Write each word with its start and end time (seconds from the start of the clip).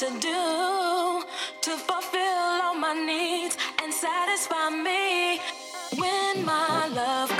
to 0.00 0.06
do 0.18 1.22
to 1.60 1.76
fulfill 1.76 2.62
all 2.64 2.74
my 2.74 2.94
needs 2.94 3.58
and 3.82 3.92
satisfy 3.92 4.70
me 4.70 5.38
when 5.98 6.42
my 6.42 6.88
love. 6.88 7.39